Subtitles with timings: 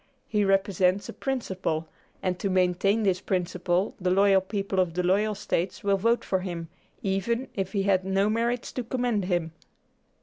[0.27, 1.87] He represents a principle,
[2.23, 6.39] and to maintain this principle the loyal people of the loyal States will vote for
[6.39, 6.69] him,
[7.03, 9.51] even if he had no merits to commend him."